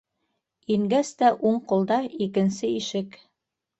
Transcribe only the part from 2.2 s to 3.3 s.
икенсе ишек.